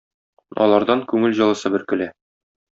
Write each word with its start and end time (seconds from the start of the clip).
Алардан 0.65 1.05
күңел 1.13 1.37
җылысы 1.43 1.73
бөркелә. 1.77 2.11